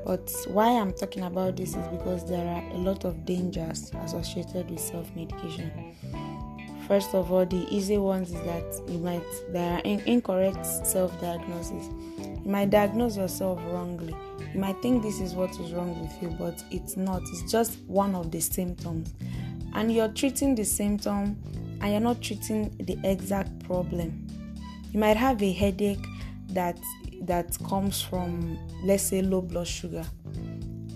But 0.04 0.30
why 0.48 0.68
I'm 0.70 0.92
talking 0.92 1.22
about 1.22 1.56
this 1.56 1.70
is 1.70 1.86
because 1.88 2.28
there 2.28 2.46
are 2.46 2.62
a 2.72 2.78
lot 2.78 3.04
of 3.04 3.24
dangers 3.24 3.90
associated 4.04 4.70
with 4.70 4.80
self 4.80 5.14
medication. 5.14 5.94
First 6.88 7.14
of 7.14 7.30
all, 7.30 7.46
the 7.46 7.66
easy 7.70 7.98
ones 7.98 8.32
is 8.32 8.40
that 8.42 8.82
you 8.88 8.98
might 8.98 9.22
there 9.50 9.74
are 9.74 9.80
in, 9.80 10.00
incorrect 10.06 10.66
self 10.66 11.18
diagnosis. 11.20 11.88
You 12.18 12.50
might 12.50 12.70
diagnose 12.70 13.16
yourself 13.16 13.60
wrongly. 13.66 14.16
You 14.52 14.60
might 14.60 14.80
think 14.82 15.02
this 15.02 15.20
is 15.20 15.34
what 15.34 15.50
is 15.60 15.72
wrong 15.72 16.00
with 16.00 16.22
you, 16.22 16.30
but 16.36 16.64
it's 16.70 16.96
not. 16.96 17.22
It's 17.22 17.52
just 17.52 17.78
one 17.86 18.14
of 18.14 18.32
the 18.32 18.40
symptoms. 18.40 19.14
And 19.74 19.92
you're 19.92 20.08
treating 20.08 20.56
the 20.56 20.64
symptom 20.64 21.40
and 21.80 21.92
you're 21.92 22.00
not 22.00 22.20
treating 22.20 22.76
the 22.78 22.98
exact 23.04 23.56
problem. 23.60 24.26
You 24.90 24.98
might 24.98 25.16
have 25.16 25.40
a 25.42 25.52
headache 25.52 26.04
that 26.54 26.78
that 27.22 27.56
comes 27.68 28.00
from 28.00 28.58
let's 28.84 29.04
say 29.04 29.22
low 29.22 29.40
blood 29.40 29.66
sugar. 29.66 30.04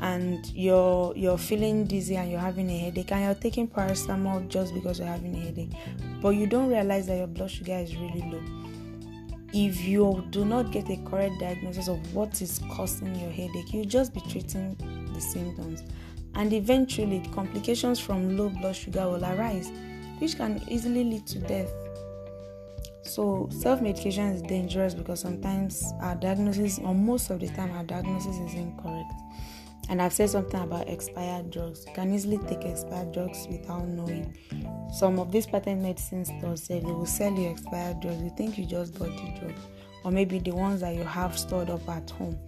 And 0.00 0.44
you're 0.52 1.12
you're 1.16 1.38
feeling 1.38 1.84
dizzy 1.84 2.16
and 2.16 2.30
you're 2.30 2.40
having 2.40 2.68
a 2.70 2.78
headache 2.78 3.12
and 3.12 3.24
you're 3.24 3.34
taking 3.34 3.68
paracetamol 3.68 4.48
just 4.48 4.74
because 4.74 4.98
you're 4.98 5.08
having 5.08 5.34
a 5.36 5.40
headache 5.40 5.72
but 6.20 6.30
you 6.30 6.46
don't 6.46 6.68
realize 6.68 7.06
that 7.06 7.16
your 7.16 7.26
blood 7.26 7.50
sugar 7.50 7.74
is 7.74 7.96
really 7.96 8.22
low. 8.30 8.42
If 9.52 9.84
you 9.84 10.26
do 10.30 10.44
not 10.44 10.72
get 10.72 10.90
a 10.90 10.96
correct 11.04 11.38
diagnosis 11.38 11.86
of 11.88 12.14
what 12.14 12.42
is 12.42 12.60
causing 12.70 13.14
your 13.14 13.30
headache 13.30 13.72
you'll 13.72 13.84
just 13.84 14.12
be 14.12 14.20
treating 14.28 14.76
the 15.14 15.20
symptoms. 15.20 15.82
And 16.34 16.52
eventually 16.52 17.22
complications 17.32 18.00
from 18.00 18.36
low 18.36 18.48
blood 18.48 18.74
sugar 18.74 19.08
will 19.08 19.24
arise 19.24 19.70
which 20.18 20.36
can 20.36 20.60
easily 20.68 21.04
lead 21.04 21.26
to 21.28 21.38
death 21.38 21.72
so, 23.04 23.48
self 23.50 23.80
medication 23.82 24.24
is 24.28 24.42
dangerous 24.42 24.94
because 24.94 25.20
sometimes 25.20 25.92
our 26.00 26.14
diagnosis, 26.14 26.78
or 26.78 26.94
most 26.94 27.30
of 27.30 27.40
the 27.40 27.48
time, 27.48 27.70
our 27.72 27.84
diagnosis 27.84 28.36
is 28.36 28.54
incorrect. 28.54 29.12
And 29.90 30.00
I've 30.00 30.14
said 30.14 30.30
something 30.30 30.60
about 30.60 30.88
expired 30.88 31.50
drugs. 31.50 31.84
You 31.86 31.92
can 31.92 32.14
easily 32.14 32.38
take 32.38 32.64
expired 32.64 33.12
drugs 33.12 33.46
without 33.50 33.86
knowing. 33.86 34.34
Some 34.90 35.18
of 35.18 35.30
these 35.30 35.46
patent 35.46 35.82
medicine 35.82 36.24
stores 36.24 36.62
say 36.62 36.80
they 36.80 36.86
will 36.90 37.04
sell 37.04 37.32
you 37.32 37.50
expired 37.50 38.00
drugs. 38.00 38.22
You 38.22 38.32
think 38.36 38.56
you 38.56 38.64
just 38.64 38.98
bought 38.98 39.10
the 39.10 39.38
drug, 39.38 39.54
or 40.02 40.10
maybe 40.10 40.38
the 40.38 40.52
ones 40.52 40.80
that 40.80 40.94
you 40.94 41.04
have 41.04 41.38
stored 41.38 41.68
up 41.68 41.86
at 41.88 42.08
home. 42.10 42.38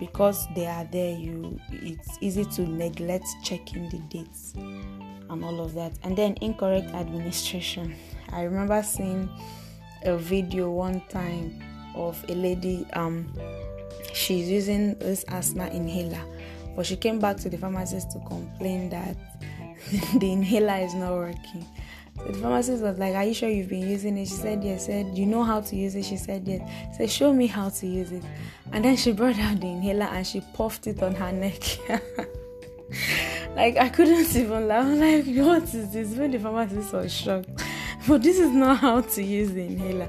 Because 0.00 0.46
they 0.54 0.66
are 0.66 0.84
there, 0.84 1.16
you 1.16 1.58
it's 1.70 2.18
easy 2.22 2.44
to 2.44 2.62
neglect 2.62 3.26
checking 3.42 3.88
the 3.90 3.98
dates 4.08 4.54
and 4.56 5.44
all 5.44 5.60
of 5.60 5.74
that. 5.74 5.92
And 6.02 6.16
then 6.16 6.36
incorrect 6.40 6.88
administration. 6.94 7.94
I 8.32 8.42
remember 8.42 8.82
seeing 8.82 9.28
a 10.06 10.16
video 10.16 10.70
one 10.70 11.00
time 11.08 11.62
of 11.94 12.22
a 12.28 12.34
lady 12.34 12.86
um 12.92 13.32
she's 14.12 14.48
using 14.48 14.94
this 14.98 15.24
asthma 15.28 15.68
inhaler 15.68 16.22
but 16.74 16.84
she 16.84 16.96
came 16.96 17.18
back 17.18 17.38
to 17.38 17.48
the 17.48 17.56
pharmacist 17.56 18.10
to 18.12 18.18
complain 18.20 18.90
that 18.90 19.16
the 20.18 20.32
inhaler 20.32 20.76
is 20.76 20.94
not 20.94 21.12
working. 21.12 21.66
So 22.16 22.24
the 22.24 22.38
pharmacist 22.38 22.82
was 22.82 22.98
like, 22.98 23.14
Are 23.14 23.24
you 23.24 23.34
sure 23.34 23.48
you've 23.48 23.68
been 23.68 23.88
using 23.88 24.16
it? 24.18 24.26
She 24.26 24.34
said, 24.34 24.64
Yes. 24.64 24.86
Said, 24.86 25.16
You 25.16 25.26
know 25.26 25.42
how 25.42 25.60
to 25.60 25.76
use 25.76 25.94
it? 25.94 26.04
She 26.04 26.16
said, 26.16 26.46
Yes. 26.46 26.96
Said, 26.96 27.10
Show 27.10 27.32
me 27.32 27.46
how 27.46 27.68
to 27.68 27.86
use 27.86 28.12
it. 28.12 28.22
And 28.72 28.84
then 28.84 28.96
she 28.96 29.12
brought 29.12 29.38
out 29.38 29.60
the 29.60 29.68
inhaler 29.68 30.06
and 30.06 30.26
she 30.26 30.42
puffed 30.54 30.86
it 30.86 31.02
on 31.02 31.14
her 31.14 31.32
neck. 31.32 31.62
like 33.56 33.76
I 33.76 33.88
couldn't 33.88 34.34
even 34.34 34.68
laugh. 34.68 34.86
Like, 34.86 35.26
what 35.46 35.62
is 35.74 35.92
this? 35.92 36.16
When 36.16 36.30
the 36.30 36.38
pharmacist 36.38 36.92
was 36.92 37.12
shocked. 37.12 37.62
But 38.08 38.22
this 38.22 38.38
is 38.38 38.50
not 38.50 38.78
how 38.78 39.00
to 39.00 39.22
use 39.22 39.52
the 39.52 39.62
inhaler. 39.62 40.08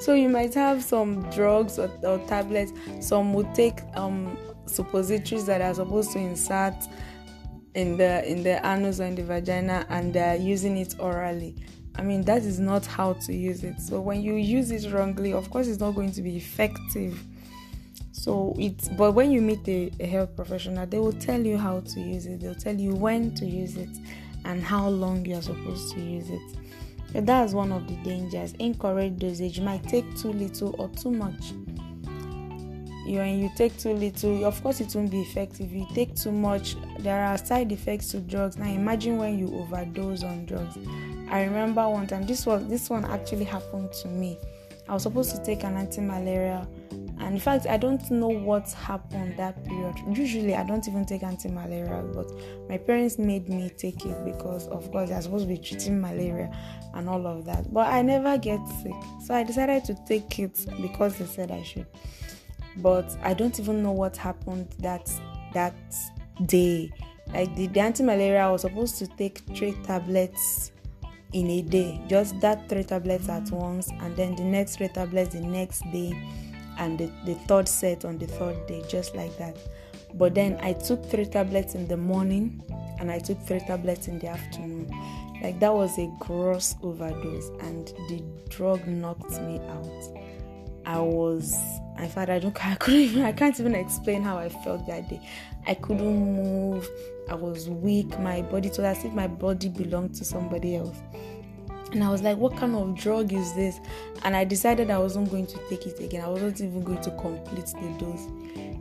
So 0.00 0.14
you 0.14 0.28
might 0.28 0.52
have 0.54 0.82
some 0.82 1.28
drugs 1.30 1.78
or, 1.78 1.90
or 2.02 2.18
tablets. 2.26 2.72
Some 3.00 3.34
would 3.34 3.54
take 3.54 3.80
um, 3.94 4.36
suppositories 4.66 5.46
that 5.46 5.60
are 5.60 5.74
supposed 5.74 6.12
to 6.12 6.18
insert 6.18 6.74
in 7.74 7.96
the 7.96 8.28
in 8.28 8.42
the 8.42 8.66
anus 8.66 8.98
or 8.98 9.04
in 9.04 9.14
the 9.14 9.22
vagina, 9.22 9.86
and 9.90 10.12
they're 10.12 10.36
using 10.36 10.76
it 10.76 10.96
orally. 10.98 11.54
I 11.96 12.02
mean 12.02 12.22
that 12.22 12.42
is 12.42 12.58
not 12.58 12.84
how 12.84 13.12
to 13.12 13.32
use 13.32 13.62
it. 13.62 13.80
So 13.80 14.00
when 14.00 14.22
you 14.22 14.34
use 14.34 14.72
it 14.72 14.90
wrongly, 14.92 15.32
of 15.32 15.50
course, 15.50 15.68
it's 15.68 15.80
not 15.80 15.92
going 15.94 16.12
to 16.12 16.22
be 16.22 16.36
effective. 16.36 17.22
So 18.10 18.56
it's 18.58 18.88
but 18.88 19.12
when 19.12 19.30
you 19.30 19.40
meet 19.40 19.68
a, 19.68 19.92
a 20.00 20.06
health 20.06 20.34
professional, 20.34 20.84
they 20.86 20.98
will 20.98 21.12
tell 21.12 21.40
you 21.40 21.58
how 21.58 21.80
to 21.80 22.00
use 22.00 22.26
it. 22.26 22.40
They'll 22.40 22.54
tell 22.56 22.74
you 22.74 22.94
when 22.94 23.34
to 23.36 23.46
use 23.46 23.76
it 23.76 23.96
and 24.44 24.62
how 24.62 24.88
long 24.88 25.24
you 25.26 25.36
are 25.36 25.42
supposed 25.42 25.92
to 25.94 26.00
use 26.00 26.30
it. 26.30 26.56
That's 27.12 27.52
one 27.52 27.72
of 27.72 27.86
the 27.88 27.96
dangers. 27.96 28.52
Incorrect 28.58 29.18
dosage 29.18 29.60
might 29.60 29.82
take 29.84 30.16
too 30.16 30.32
little 30.32 30.74
or 30.78 30.88
too 30.90 31.10
much. 31.10 31.52
You 33.06 33.18
when 33.18 33.40
you 33.40 33.50
take 33.56 33.76
too 33.76 33.92
little, 33.92 34.44
of 34.44 34.62
course 34.62 34.80
it 34.80 34.94
won't 34.94 35.10
be 35.10 35.20
effective. 35.20 35.72
You 35.72 35.86
take 35.94 36.14
too 36.14 36.30
much, 36.30 36.76
there 37.00 37.24
are 37.24 37.36
side 37.36 37.72
effects 37.72 38.10
to 38.12 38.20
drugs. 38.20 38.56
Now 38.56 38.66
imagine 38.66 39.16
when 39.16 39.38
you 39.38 39.52
overdose 39.58 40.22
on 40.22 40.46
drugs. 40.46 40.78
I 41.28 41.44
remember 41.44 41.88
one 41.88 42.06
time 42.06 42.26
this 42.26 42.46
was 42.46 42.66
this 42.68 42.88
one 42.88 43.04
actually 43.04 43.44
happened 43.44 43.92
to 44.02 44.08
me. 44.08 44.38
I 44.88 44.94
was 44.94 45.02
supposed 45.02 45.34
to 45.34 45.42
take 45.42 45.64
an 45.64 45.76
anti-malaria 45.76 46.68
and 47.20 47.34
in 47.34 47.40
fact 47.40 47.66
i 47.68 47.76
don't 47.76 48.10
know 48.10 48.28
what 48.28 48.70
happened 48.72 49.36
that 49.36 49.62
period. 49.64 49.94
Usually 50.12 50.54
i 50.54 50.64
don't 50.64 50.86
even 50.88 51.04
take 51.04 51.22
anti-malaria 51.22 52.02
but 52.14 52.30
my 52.68 52.78
parents 52.78 53.18
made 53.18 53.48
me 53.48 53.70
take 53.70 54.04
it 54.06 54.24
because 54.24 54.66
of 54.68 54.90
course 54.90 55.10
they're 55.10 55.20
supposed 55.20 55.44
to 55.44 55.48
be 55.48 55.58
treating 55.58 56.00
malaria 56.00 56.50
and 56.94 57.08
all 57.08 57.26
of 57.26 57.44
that. 57.44 57.72
But 57.72 57.88
i 57.88 58.02
never 58.02 58.38
get 58.38 58.60
sick. 58.82 58.94
So 59.24 59.34
i 59.34 59.42
decided 59.42 59.84
to 59.84 59.94
take 60.06 60.38
it 60.38 60.66
because 60.80 61.18
they 61.18 61.26
said 61.26 61.50
i 61.50 61.62
should. 61.62 61.86
But 62.78 63.16
i 63.22 63.34
don't 63.34 63.58
even 63.60 63.82
know 63.82 63.92
what 63.92 64.16
happened 64.16 64.74
that 64.80 65.10
that 65.52 65.74
day. 66.46 66.90
Like 67.32 67.54
the, 67.54 67.66
the 67.68 67.80
anti-malaria 67.80 68.40
i 68.40 68.50
was 68.50 68.62
supposed 68.62 68.96
to 68.98 69.06
take 69.06 69.38
three 69.54 69.72
tablets 69.84 70.72
in 71.32 71.48
a 71.48 71.62
day. 71.62 72.00
Just 72.08 72.40
that 72.40 72.68
three 72.68 72.82
tablets 72.82 73.28
at 73.28 73.50
once 73.50 73.90
and 74.00 74.16
then 74.16 74.34
the 74.36 74.42
next 74.42 74.76
three 74.76 74.88
tablets 74.88 75.34
the 75.34 75.40
next 75.40 75.82
day 75.92 76.12
and 76.78 76.98
the, 76.98 77.10
the 77.24 77.34
third 77.46 77.68
set 77.68 78.04
on 78.04 78.18
the 78.18 78.26
third 78.26 78.66
day, 78.66 78.82
just 78.88 79.14
like 79.14 79.36
that. 79.38 79.56
But 80.14 80.34
then 80.34 80.58
I 80.60 80.72
took 80.72 81.04
three 81.06 81.26
tablets 81.26 81.74
in 81.74 81.86
the 81.86 81.96
morning 81.96 82.62
and 82.98 83.10
I 83.10 83.18
took 83.18 83.40
three 83.42 83.60
tablets 83.60 84.08
in 84.08 84.18
the 84.18 84.28
afternoon. 84.28 84.90
Like 85.42 85.58
that 85.60 85.72
was 85.72 85.98
a 85.98 86.12
gross 86.18 86.74
overdose, 86.82 87.48
and 87.60 87.86
the 88.08 88.22
drug 88.50 88.86
knocked 88.86 89.40
me 89.40 89.58
out. 89.68 90.18
I 90.84 90.98
was, 90.98 91.54
in 91.98 92.08
fact, 92.08 92.30
I 92.30 92.38
don't, 92.38 92.64
I 92.66 92.74
couldn't, 92.74 93.00
even, 93.00 93.22
I 93.22 93.32
can't 93.32 93.58
even 93.58 93.74
explain 93.74 94.22
how 94.22 94.36
I 94.36 94.48
felt 94.48 94.86
that 94.86 95.08
day. 95.08 95.20
I 95.66 95.74
couldn't 95.74 96.34
move. 96.34 96.88
I 97.30 97.34
was 97.34 97.70
weak. 97.70 98.18
My 98.18 98.42
body, 98.42 98.68
was 98.68 98.78
as 98.80 99.04
if 99.04 99.12
my 99.12 99.28
body 99.28 99.68
belonged 99.68 100.14
to 100.16 100.24
somebody 100.24 100.76
else. 100.76 100.96
And 101.92 102.04
I 102.04 102.10
was 102.10 102.22
like, 102.22 102.36
what 102.36 102.56
kind 102.56 102.74
of 102.76 102.96
drug 102.96 103.32
is 103.32 103.52
this? 103.54 103.80
And 104.22 104.36
I 104.36 104.44
decided 104.44 104.90
I 104.90 104.98
wasn't 104.98 105.30
going 105.30 105.46
to 105.48 105.58
take 105.68 105.86
it 105.86 105.98
again. 106.00 106.22
I 106.22 106.28
wasn't 106.28 106.60
even 106.60 106.84
going 106.84 107.00
to 107.02 107.10
complete 107.12 107.66
the 107.66 107.96
dose. 107.98 108.28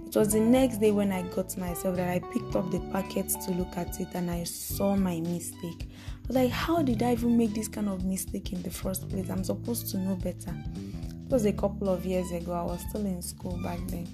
It 0.10 0.16
was 0.16 0.34
the 0.34 0.40
next 0.40 0.78
day 0.78 0.92
when 0.92 1.12
I 1.12 1.22
got 1.22 1.56
myself 1.58 1.96
that 1.98 2.10
I 2.10 2.20
picked 2.34 2.56
up 2.56 2.72
the 2.72 2.80
packet 2.92 3.30
to 3.30 3.52
look 3.52 3.78
at 3.78 4.00
it 4.00 4.08
and 4.16 4.30
I 4.32 4.44
saw 4.44 4.96
my 4.96 5.20
mistake. 5.20 5.88
I 5.88 6.28
was 6.28 6.36
like, 6.36 6.52
how 6.52 6.82
did 6.82 7.04
I 7.04 7.12
even 7.12 7.38
make 7.38 7.54
this 7.54 7.68
kind 7.68 7.88
of 7.90 8.04
mistake 8.04 8.52
in 8.52 8.62
the 8.64 8.72
first 8.72 9.08
place? 9.10 9.30
I'm 9.30 9.44
supposed 9.44 9.90
to 9.92 9.98
know 9.98 10.16
better. 10.16 10.56
It 11.26 11.32
was 11.32 11.46
a 11.46 11.54
couple 11.54 11.90
of 11.90 12.06
years 12.08 12.32
ago. 12.32 12.54
I 12.54 12.64
was 12.64 12.82
still 12.90 13.06
in 13.06 13.22
school 13.22 13.62
back 13.62 13.80
then. 13.88 14.08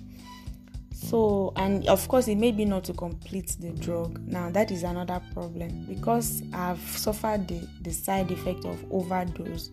So, 1.08 1.54
and 1.56 1.88
of 1.88 2.08
course, 2.08 2.28
it 2.28 2.38
may 2.38 2.52
be 2.52 2.66
not 2.66 2.84
to 2.86 2.94
complete 2.94 3.56
the 3.60 3.70
drug. 3.70 4.20
Now, 4.28 4.50
that 4.50 4.72
is 4.72 4.82
another 4.82 5.22
problem 5.34 5.86
because 5.88 6.42
I've 6.52 6.80
suffered 6.80 7.48
the, 7.48 7.68
the 7.82 7.92
side 7.92 8.32
effect 8.32 8.66
of 8.66 8.84
overdose. 8.92 9.70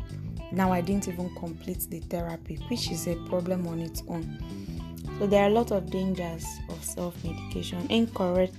Now, 0.50 0.72
I 0.72 0.82
didn't 0.82 1.08
even 1.08 1.34
complete 1.36 1.86
the 1.88 2.00
therapy, 2.00 2.56
which 2.68 2.90
is 2.90 3.06
a 3.06 3.14
problem 3.30 3.66
on 3.66 3.80
its 3.80 4.02
own. 4.08 4.38
So, 5.18 5.26
there 5.26 5.44
are 5.44 5.46
a 5.46 5.52
lot 5.52 5.70
of 5.70 5.90
dangers 5.90 6.44
of 6.68 6.84
self 6.84 7.14
medication, 7.24 7.86
incorrect 7.88 8.54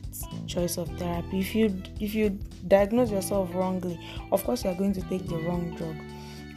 choice 0.48 0.78
of 0.78 0.88
therapy. 0.98 1.42
If 1.42 1.54
you 1.54 1.80
if 2.00 2.16
you 2.16 2.40
diagnose 2.68 3.12
yourself 3.12 3.54
wrongly, 3.54 4.00
of 4.32 4.44
course, 4.44 4.64
you 4.64 4.72
are 4.72 4.76
going 4.76 4.94
to 4.94 5.02
take 5.10 5.28
the 5.28 5.38
wrong 5.38 5.76
drug 5.76 5.96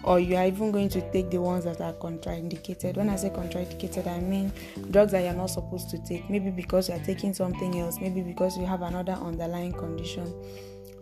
or 0.06 0.20
you 0.20 0.36
are 0.36 0.46
even 0.46 0.70
going 0.70 0.88
to 0.88 1.00
take 1.10 1.30
the 1.30 1.40
ones 1.40 1.64
that 1.64 1.80
are 1.80 1.92
contraindicated. 1.94 2.96
When 2.96 3.10
I 3.10 3.16
say 3.16 3.28
contraindicated, 3.30 4.06
I 4.06 4.20
mean 4.20 4.52
drugs 4.90 5.12
that 5.12 5.24
you're 5.24 5.34
not 5.34 5.50
supposed 5.50 5.90
to 5.90 5.98
take. 6.04 6.30
Maybe 6.30 6.50
because 6.50 6.88
you're 6.88 7.00
taking 7.00 7.34
something 7.34 7.78
else, 7.78 7.98
maybe 8.00 8.22
because 8.22 8.56
you 8.56 8.64
have 8.66 8.82
another 8.82 9.12
underlying 9.12 9.72
condition, 9.72 10.32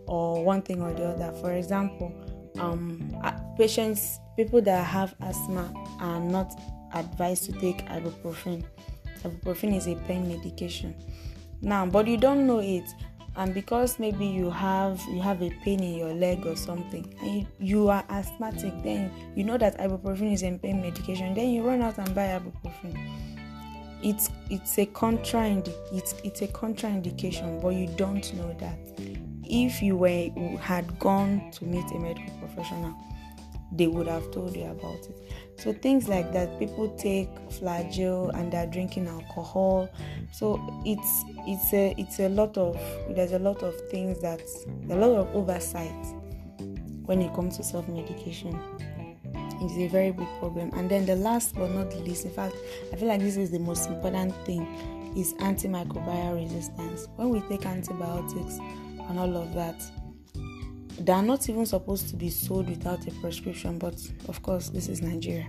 or 0.07 0.43
one 0.43 0.63
thing 0.63 0.81
or 0.81 0.91
the 0.91 1.05
other. 1.05 1.31
For 1.39 1.53
example, 1.53 2.11
um, 2.59 3.15
patients, 3.57 4.19
people 4.35 4.61
that 4.63 4.83
have 4.83 5.13
asthma 5.21 5.71
are 5.99 6.19
not 6.19 6.51
advised 6.93 7.43
to 7.45 7.51
take 7.53 7.85
ibuprofen. 7.85 8.65
Ibuprofen 9.23 9.75
is 9.75 9.87
a 9.87 9.95
pain 10.07 10.27
medication. 10.27 10.95
Now, 11.61 11.85
but 11.85 12.07
you 12.07 12.17
don't 12.17 12.47
know 12.47 12.59
it 12.59 12.83
and 13.37 13.53
because 13.53 13.99
maybe 13.99 14.25
you 14.25 14.49
have 14.49 15.01
you 15.09 15.21
have 15.21 15.41
a 15.41 15.49
pain 15.63 15.81
in 15.81 15.95
your 15.95 16.13
leg 16.13 16.45
or 16.45 16.55
something 16.55 17.13
and 17.21 17.39
you, 17.39 17.47
you 17.59 17.89
are 17.89 18.03
asthmatic 18.09 18.73
then 18.83 19.11
you 19.35 19.43
know 19.43 19.57
that 19.57 19.77
ibuprofen 19.79 20.31
is 20.31 20.43
a 20.43 20.57
pain 20.57 20.81
medication 20.81 21.33
then 21.33 21.49
you 21.49 21.61
run 21.63 21.81
out 21.81 21.97
and 21.97 22.13
buy 22.15 22.39
ibuprofen. 22.39 22.97
It's 24.03 24.29
it's 24.49 24.77
a 24.77 24.85
contraindi- 24.85 25.73
it's 25.91 26.13
it's 26.23 26.41
a 26.41 26.47
contraindication 26.47 27.61
but 27.61 27.69
you 27.69 27.87
don't 27.95 28.33
know 28.35 28.55
that. 28.59 28.77
If 29.47 29.81
you 29.81 29.95
were 29.95 30.29
had 30.59 30.99
gone 30.99 31.51
to 31.51 31.65
meet 31.65 31.85
a 31.91 31.99
medical 31.99 32.33
professional 32.39 32.95
they 33.71 33.87
would 33.87 34.07
have 34.07 34.29
told 34.31 34.55
you 34.55 34.65
about 34.65 34.99
it 34.99 35.21
so 35.57 35.73
things 35.73 36.07
like 36.07 36.31
that 36.33 36.59
people 36.59 36.89
take 36.97 37.29
flagyl 37.49 38.33
and 38.37 38.51
they're 38.51 38.67
drinking 38.67 39.07
alcohol. 39.07 39.89
So 40.31 40.59
it's 40.85 41.23
it's 41.47 41.73
a 41.73 41.95
it's 41.97 42.19
a 42.19 42.29
lot 42.29 42.57
of 42.57 42.77
there's 43.09 43.31
a 43.31 43.39
lot 43.39 43.63
of 43.63 43.73
things 43.89 44.21
that 44.21 44.41
a 44.89 44.95
lot 44.95 45.11
of 45.11 45.33
oversight 45.35 45.91
when 47.05 47.21
it 47.21 47.33
comes 47.33 47.57
to 47.57 47.63
self-medication. 47.63 48.59
It's 49.61 49.77
a 49.77 49.87
very 49.87 50.11
big 50.11 50.27
problem. 50.39 50.71
And 50.73 50.89
then 50.89 51.05
the 51.05 51.15
last 51.15 51.55
but 51.55 51.71
not 51.71 51.89
the 51.89 51.97
least 51.97 52.25
in 52.25 52.31
fact 52.31 52.55
i 52.91 52.97
feel 52.97 53.07
like 53.07 53.21
this 53.21 53.37
is 53.37 53.51
the 53.51 53.59
most 53.59 53.87
important 53.87 54.35
thing 54.45 54.67
is 55.15 55.33
antimicrobial 55.35 56.35
resistance. 56.35 57.07
When 57.15 57.29
we 57.29 57.39
take 57.41 57.65
antibiotics 57.65 58.59
and 59.07 59.17
all 59.17 59.37
of 59.37 59.53
that 59.53 59.81
they 60.99 61.11
are 61.11 61.23
not 61.23 61.47
even 61.49 61.65
supposed 61.65 62.09
to 62.09 62.15
be 62.15 62.29
sold 62.29 62.69
without 62.69 63.05
a 63.07 63.11
prescription 63.21 63.77
but 63.77 63.95
of 64.27 64.41
course 64.41 64.69
this 64.69 64.87
is 64.87 65.01
nigeria. 65.01 65.47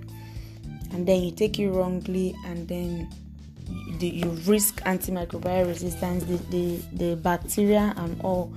And 0.92 1.06
then 1.06 1.22
you 1.22 1.32
take 1.32 1.58
it 1.58 1.70
wrongly 1.70 2.34
and 2.44 2.66
then 2.68 3.10
the, 3.98 4.08
you 4.08 4.30
risk 4.46 4.80
antimicrobial 4.82 5.66
resistance. 5.66 6.24
The, 6.24 6.36
the, 6.50 6.76
the 6.92 7.16
bacteria 7.16 7.92
and 7.96 8.20
all 8.22 8.52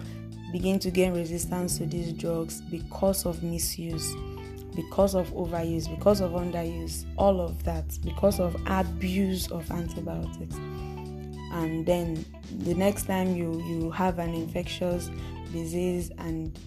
begin 0.51 0.79
to 0.79 0.91
gain 0.91 1.13
resistance 1.13 1.77
to 1.77 1.85
these 1.85 2.13
drugs 2.13 2.61
because 2.61 3.25
of 3.25 3.43
misuse 3.43 4.15
because 4.75 5.15
of 5.15 5.29
overuse 5.33 5.89
because 5.93 6.21
of 6.21 6.31
underuse 6.31 7.03
all 7.17 7.41
of 7.41 7.63
that 7.63 7.85
because 8.03 8.39
of 8.39 8.55
abuse 8.67 9.51
of 9.51 9.69
antibiotics. 9.71 10.55
And 11.51 11.85
then 11.85 12.23
the 12.59 12.75
next 12.75 13.05
time 13.05 13.35
you 13.35 13.61
you 13.63 13.91
have 13.91 14.19
an 14.19 14.33
infectious 14.33 15.09
disease 15.51 16.11
and 16.19 16.57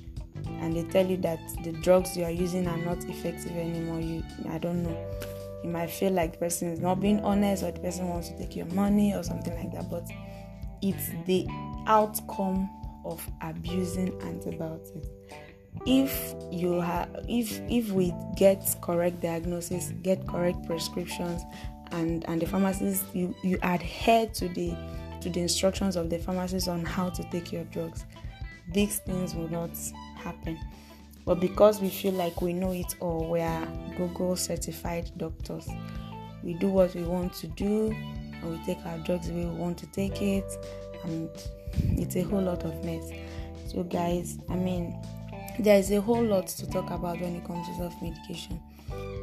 and 0.63 0.77
they 0.77 0.85
tell 0.85 1.07
you 1.07 1.17
that 1.19 1.41
the 1.65 1.73
drugs 1.73 2.17
you 2.17 2.25
are 2.25 2.31
using 2.31 2.67
are 2.67 2.79
not 2.79 3.05
effective 3.05 3.53
anymore 3.53 4.01
you 4.01 4.23
i 4.49 4.59
don't 4.59 4.83
know. 4.83 4.97
You 5.63 5.71
might 5.71 5.91
feel 5.91 6.13
like 6.13 6.33
the 6.33 6.39
person 6.39 6.73
is 6.73 6.81
not 6.81 7.01
being 7.01 7.21
honest 7.21 7.63
or 7.63 7.71
the 7.71 7.79
person 7.79 8.09
wants 8.09 8.29
to 8.31 8.39
take 8.39 8.57
your 8.57 8.67
money 8.67 9.15
or 9.15 9.23
something 9.23 9.55
like 9.55 9.73
that 9.73 9.89
but 9.91 10.05
it's 10.83 11.11
the 11.27 11.47
outcome 11.87 12.69
of 13.05 13.25
abusing 13.41 14.21
antibiotics. 14.23 15.09
If 15.87 16.35
you 16.51 16.81
have 16.81 17.09
if 17.29 17.61
if 17.71 17.91
we 17.91 18.13
get 18.37 18.63
correct 18.83 19.21
diagnosis 19.21 19.93
get 20.03 20.27
correct 20.27 20.67
prescriptions 20.67 21.43
and 21.93 22.25
and 22.29 22.43
the 22.43 22.47
pharmacist 22.47 23.05
you 23.15 23.35
you 23.43 23.59
adhere 23.63 24.27
to 24.27 24.49
the 24.49 24.77
to 25.23 25.31
the 25.31 25.41
instructions 25.41 25.97
of 25.97 26.11
the 26.11 26.19
pharmacist 26.19 26.69
on 26.69 26.85
how 26.85 27.09
to 27.09 27.23
take 27.31 27.53
your 27.53 27.65
drugs, 27.65 28.05
these 28.71 28.99
things 28.99 29.35
will 29.35 29.49
not 29.49 29.71
happen. 30.17 30.59
But 31.25 31.41
because 31.41 31.81
we 31.81 31.89
feel 31.89 32.13
like 32.15 32.41
we 32.43 32.53
know 32.53 32.73
it 32.73 32.95
all, 33.01 33.31
we 33.31 33.41
are 33.41 33.67
Google 33.97 34.37
certified 34.37 35.11
doctors. 35.17 35.69
We 36.43 36.55
do 36.55 36.69
what 36.69 36.95
we 36.95 37.05
want 37.05 37.33
to 37.35 37.47
do, 37.47 37.93
and 37.93 38.51
we 38.51 38.65
take 38.65 38.85
our 38.85 38.99
drugs 38.99 39.29
the 39.29 39.35
way 39.35 39.47
we 39.47 39.55
want 39.55 39.79
to 39.79 39.87
take 39.87 40.21
it, 40.21 40.45
and 41.05 41.31
it's 41.99 42.17
a 42.17 42.23
whole 42.23 42.43
lot 42.43 42.65
of 42.65 42.85
mess. 42.85 43.11
So, 43.69 43.85
guys, 43.85 44.39
I 44.49 44.57
mean, 44.57 45.01
there 45.61 45.79
is 45.79 45.93
a 45.93 46.01
whole 46.01 46.25
lot 46.25 46.49
to 46.49 46.69
talk 46.71 46.91
about 46.91 47.21
when 47.21 47.37
it 47.37 47.45
comes 47.45 47.69
to 47.69 47.75
self 47.77 48.03
medication, 48.03 48.61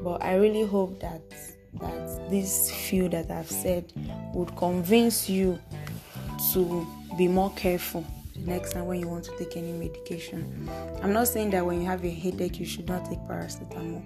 but 0.02 0.24
I 0.24 0.36
really 0.36 0.66
hope 0.66 1.02
that 1.02 1.22
that 1.82 2.30
this 2.32 2.72
few 2.72 3.10
that 3.10 3.30
I've 3.30 3.50
said 3.50 3.92
would 4.34 4.56
convince 4.56 5.30
you 5.30 5.60
to 6.54 6.88
be 7.18 7.28
more 7.28 7.52
careful 7.56 8.06
next 8.46 8.74
time 8.74 8.86
when 8.86 9.00
you 9.00 9.08
want 9.08 9.24
to 9.26 9.38
take 9.38 9.58
any 9.58 9.72
medication. 9.72 10.70
I'm 11.02 11.14
not 11.14 11.28
saying 11.28 11.52
that 11.52 11.66
when 11.66 11.82
you 11.82 11.88
have 11.88 12.04
a 12.04 12.10
headache 12.10 12.60
you 12.60 12.66
should 12.66 12.88
not 12.88 13.06
take 13.06 13.20
paracetamol, 13.20 14.04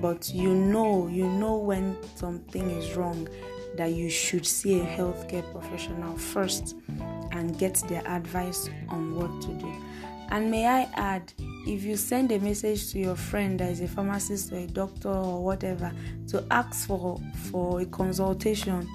but 0.00 0.32
you 0.32 0.54
know, 0.54 1.08
you 1.08 1.28
know 1.28 1.56
when 1.56 1.96
something 2.16 2.70
is 2.70 2.96
wrong 2.96 3.28
that 3.76 3.92
you 3.92 4.10
should 4.10 4.46
see 4.46 4.80
a 4.80 4.84
healthcare 4.84 5.48
professional 5.52 6.16
first 6.16 6.76
and 7.32 7.58
get 7.58 7.74
their 7.88 8.06
advice 8.06 8.68
on 8.88 9.14
what 9.14 9.40
to 9.42 9.48
do. 9.54 9.72
And 10.30 10.50
may 10.50 10.66
I 10.66 10.82
add, 10.94 11.32
if 11.66 11.82
you 11.82 11.96
send 11.96 12.30
a 12.30 12.38
message 12.38 12.92
to 12.92 12.98
your 12.98 13.16
friend 13.16 13.58
that 13.60 13.70
is 13.70 13.80
a 13.80 13.88
pharmacist 13.88 14.52
or 14.52 14.58
a 14.58 14.66
doctor 14.66 15.08
or 15.08 15.42
whatever 15.42 15.92
to 16.28 16.44
ask 16.50 16.86
for 16.86 17.20
for 17.50 17.80
a 17.80 17.86
consultation 17.86 18.88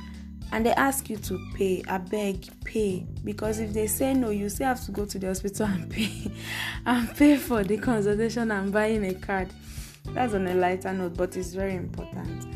and 0.52 0.66
they 0.66 0.74
ask 0.74 1.10
you 1.10 1.18
to 1.18 1.40
pay 1.56 1.84
i 1.88 1.98
beg 1.98 2.48
pay. 2.64 3.06
Because 3.24 3.60
if 3.60 3.74
they 3.74 3.88
say 3.88 4.14
no 4.14 4.30
you 4.30 4.50
still 4.50 4.68
have 4.68 4.84
to 4.86 4.92
go 4.92 5.06
to 5.06 5.20
the 5.20 5.28
hospital 5.28 5.68
and 5.68 5.90
pay 5.90 6.32
and 6.86 7.16
pay 7.16 7.38
for 7.38 7.64
the 7.64 7.78
consultation 7.78 8.52
and 8.52 8.72
buying 8.72 9.06
a 9.06 9.14
card. 9.14 9.50
That's 10.14 10.34
on 10.34 10.48
a 10.48 10.54
lighter 10.54 10.94
note 10.94 11.18
but 11.18 11.36
it's 11.36 11.54
very 11.54 11.76
important. 11.76 12.48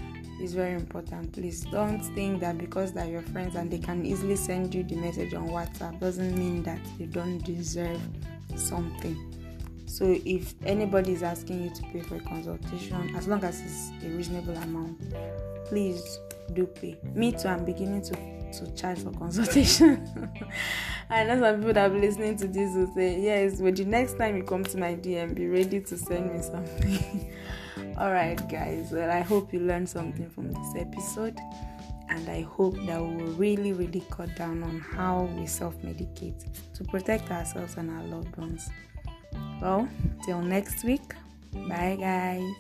It's 0.42 0.54
very 0.54 0.74
important. 0.74 1.34
Please 1.34 1.62
don't 1.66 2.02
think 2.16 2.40
that 2.40 2.58
because 2.58 2.94
they're 2.94 3.06
your 3.10 3.22
friends 3.22 3.56
and 3.56 3.70
they 3.70 3.80
can 3.80 4.06
easily 4.06 4.38
send 4.38 4.74
you 4.74 4.84
the 4.84 4.96
message 4.96 5.34
on 5.34 5.50
whatsapp 5.50 6.00
doesn't 6.00 6.38
mean 6.38 6.64
that 6.64 6.80
you 6.98 7.08
don't 7.08 7.40
deserve 7.40 8.00
something. 8.56 9.36
So 9.86 10.16
if 10.24 10.54
anybody 10.66 11.14
is 11.14 11.24
asking 11.24 11.64
you 11.64 11.70
to 11.72 11.82
pay 11.92 12.02
for 12.02 12.16
a 12.16 12.20
consultation 12.22 13.16
as 13.16 13.28
long 13.28 13.44
as 13.44 13.60
it's 13.60 14.06
a 14.06 14.10
reasonable 14.16 14.56
amount 14.58 14.98
please 15.66 16.20
do 16.50 16.66
pay. 16.66 16.98
Me 17.14 17.32
too, 17.32 17.48
I'm 17.48 17.66
beginning 17.66 18.02
to 18.04 18.40
to 18.54 18.72
charge 18.74 19.00
for 19.00 19.12
consultation. 19.12 20.30
I 21.10 21.24
know 21.24 21.40
some 21.40 21.58
people 21.58 21.74
that 21.74 21.92
are 21.92 21.94
listening 21.94 22.38
to 22.38 22.48
this 22.48 22.76
will 22.76 22.92
say, 22.94 23.20
Yes, 23.20 23.62
but 23.62 23.76
the 23.76 23.86
next 23.86 24.18
time 24.18 24.38
you 24.38 24.44
come 24.44 24.64
to 24.64 24.78
my 24.78 24.96
DM, 24.96 25.36
be 25.36 25.48
ready 25.48 25.82
to 25.82 25.98
send 25.98 26.34
me 26.34 26.42
something. 26.42 27.34
Alright, 27.98 28.48
guys. 28.50 28.92
Well, 28.92 29.10
I 29.10 29.22
hope 29.22 29.54
you 29.54 29.60
learned 29.60 29.90
something 29.90 30.30
from 30.30 30.52
this 30.52 30.76
episode, 30.76 31.38
and 32.10 32.30
I 32.30 32.42
hope 32.42 32.76
that 32.86 33.02
we 33.02 33.16
will 33.16 33.34
really, 33.34 33.74
really 33.74 34.04
cut 34.10 34.36
down 34.36 34.64
on 34.64 34.80
how 34.80 35.30
we 35.38 35.48
self 35.48 35.76
medicate 35.82 36.46
to 36.76 36.84
protect 36.86 37.32
ourselves 37.32 37.78
and 37.78 37.90
our 37.90 38.04
loved 38.04 38.36
ones. 38.38 38.70
Well, 39.62 39.88
till 40.26 40.42
next 40.42 40.84
week, 40.84 41.14
bye, 41.54 41.98
guys. 42.00 42.54